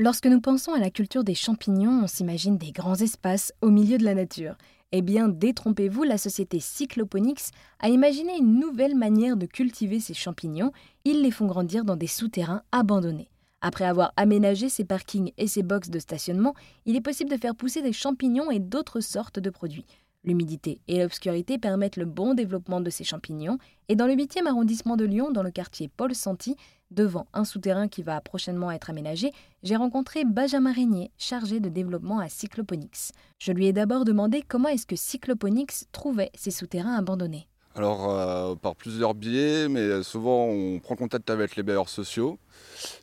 [0.00, 3.96] Lorsque nous pensons à la culture des champignons, on s'imagine des grands espaces au milieu
[3.96, 4.56] de la nature.
[4.90, 10.72] Eh bien, détrompez-vous, la société Cycloponix a imaginé une nouvelle manière de cultiver ces champignons.
[11.04, 13.30] Ils les font grandir dans des souterrains abandonnés.
[13.60, 16.54] Après avoir aménagé ces parkings et ces boxes de stationnement,
[16.86, 19.86] il est possible de faire pousser des champignons et d'autres sortes de produits.
[20.24, 23.58] L'humidité et l'obscurité permettent le bon développement de ces champignons,
[23.88, 26.56] et dans le 8e arrondissement de Lyon, dans le quartier Paul Santi,
[26.94, 29.32] devant un souterrain qui va prochainement être aménagé,
[29.62, 33.12] j'ai rencontré Benjamin Régnier, chargé de développement à Cycloponix.
[33.38, 37.48] Je lui ai d'abord demandé comment est-ce que Cycloponix trouvait ces souterrains abandonnés.
[37.76, 42.38] Alors, euh, par plusieurs biais, mais souvent on prend contact avec les bailleurs sociaux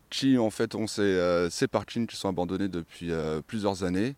[0.10, 4.16] qui, en fait, ont ces, euh, parkings qui sont abandonnés depuis euh, plusieurs années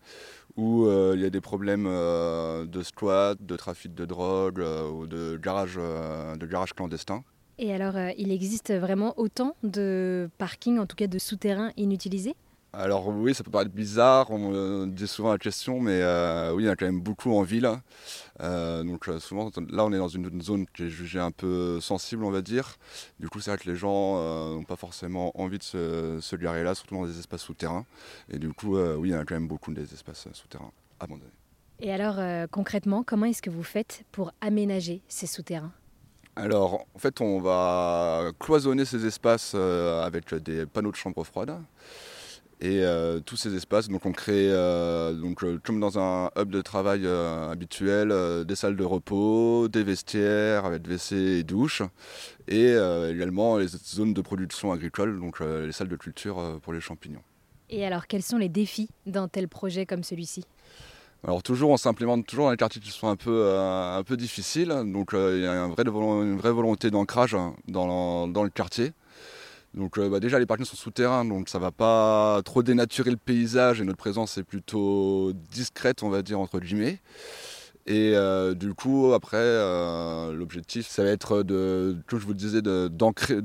[0.55, 5.78] où il y a des problèmes de squat, de trafic de drogue ou de garage,
[5.78, 7.23] de garage clandestin.
[7.59, 12.35] Et alors, il existe vraiment autant de parkings, en tout cas de souterrains inutilisés?
[12.75, 16.63] Alors oui, ça peut paraître bizarre, on me dit souvent la question, mais euh, oui,
[16.63, 17.69] il y en a quand même beaucoup en ville.
[18.41, 21.80] Euh, donc euh, souvent, là, on est dans une zone qui est jugée un peu
[21.81, 22.78] sensible, on va dire.
[23.19, 24.16] Du coup, c'est vrai que les gens
[24.56, 27.85] n'ont pas forcément envie de se, se garer là, surtout dans des espaces souterrains.
[28.31, 31.30] Et du coup, oui, il y en a quand même beaucoup des espaces souterrains abandonnés.
[31.80, 32.19] Et alors,
[32.50, 35.73] concrètement, comment est-ce que vous faites pour aménager ces souterrains?
[36.36, 41.58] Alors, en fait, on va cloisonner ces espaces avec des panneaux de chambre froide.
[42.64, 46.62] Et euh, tous ces espaces, donc on crée, euh, euh, comme dans un hub de
[46.62, 48.14] travail habituel,
[48.45, 51.81] des salles de repos, des vestiaires avec WC et douche,
[52.47, 52.73] et
[53.09, 57.23] également les zones de production agricole, donc les salles de culture pour les champignons.
[57.70, 60.45] Et alors, quels sont les défis d'un tel projet comme celui-ci?
[61.25, 64.67] Alors toujours, on s'implémente toujours dans les quartiers qui sont un peu, un peu difficiles.
[64.85, 67.35] Donc il y a une vraie volonté d'ancrage
[67.67, 68.91] dans, dans, le quartier.
[69.73, 73.17] Donc euh, bah, déjà les parkings sont souterrains, donc ça va pas trop dénaturer le
[73.17, 76.99] paysage et notre présence est plutôt discrète, on va dire entre guillemets.
[77.86, 82.38] Et euh, du coup, après, euh, l'objectif, ça va être de, comme je vous le
[82.38, 82.90] disais, de,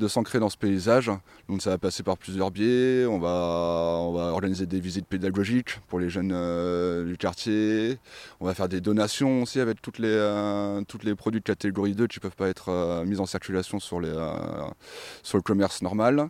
[0.06, 1.10] s'ancrer dans ce paysage.
[1.48, 3.04] Donc ça va passer par plusieurs biais.
[3.06, 7.98] On va, on va organiser des visites pédagogiques pour les jeunes euh, du quartier.
[8.38, 12.06] On va faire des donations aussi avec toutes les, toutes les produits de catégorie 2
[12.06, 14.00] qui ne peuvent pas être mis en circulation sur,
[15.24, 16.28] sur le commerce normal.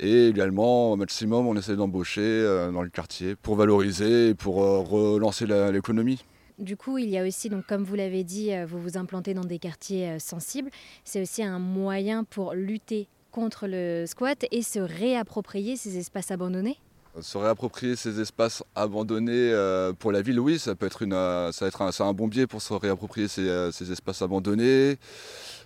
[0.00, 5.46] Et également, au maximum, on essaie d'embaucher dans le quartier pour valoriser et pour relancer
[5.46, 6.24] l'économie.
[6.62, 9.34] Du coup, il y a aussi, donc, comme vous l'avez dit, euh, vous vous implantez
[9.34, 10.70] dans des quartiers euh, sensibles.
[11.02, 16.78] C'est aussi un moyen pour lutter contre le squat et se réapproprier ces espaces abandonnés
[17.20, 21.52] se réapproprier ces espaces abandonnés euh, pour la ville, oui, ça peut être, une, ça
[21.60, 24.96] va être un, un, bon biais pour se réapproprier ces, ces, espaces abandonnés,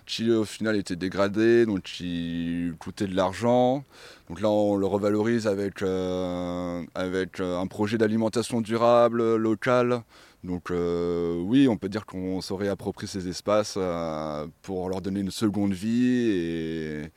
[0.05, 3.83] qui au final étaient dégradés, donc qui coûtaient de l'argent.
[4.29, 10.03] Donc là, on le revalorise avec, euh, avec un projet d'alimentation durable, local,
[10.43, 15.19] donc euh, oui, on peut dire qu'on se réapproprie ces espaces euh, pour leur donner
[15.19, 17.11] une seconde vie et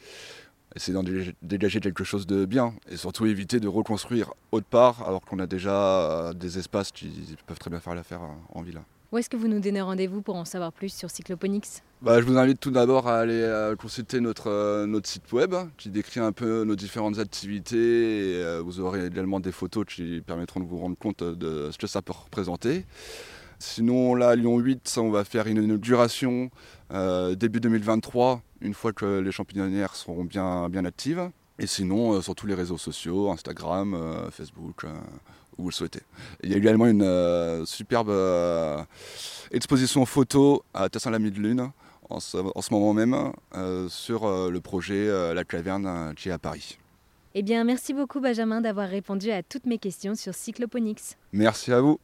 [0.77, 1.05] essayer d'en
[1.43, 2.75] dégager quelque chose de bien.
[2.91, 7.37] Et surtout éviter de reconstruire autre part alors qu'on a déjà euh, des espaces qui
[7.47, 8.81] peuvent très bien faire l'affaire en ville.
[9.13, 11.83] Où est-ce que vous nous donnez rendez-vous pour en savoir plus sur Cycloponix?
[12.01, 15.53] Bah, Je vous invite tout d'abord à aller euh, consulter notre, euh, notre site web
[15.77, 18.37] qui décrit un peu nos différentes activités.
[18.37, 21.79] Et, euh, vous aurez également des photos qui permettront de vous rendre compte de ce
[21.79, 22.87] que ça peut représenter.
[23.61, 26.51] Sinon, là, à Lyon 8, on va faire une inauguration
[27.37, 31.31] début 2023, une fois que les champignonnières seront bien, bien actives.
[31.59, 33.97] Et sinon, sur tous les réseaux sociaux, Instagram,
[34.33, 34.87] Facebook
[35.61, 36.01] vous le souhaitez.
[36.43, 38.83] Il y a également une euh, superbe euh,
[39.53, 41.71] exposition photo à Tassin-la-Mide Lune
[42.09, 46.39] en ce, en ce, moment même euh, sur le projet La Caverne qui est à
[46.39, 46.79] Paris.
[47.35, 51.17] Eh bien, merci beaucoup Benjamin d'avoir répondu à toutes mes questions sur Cycloponix.
[51.33, 52.01] Merci à vous.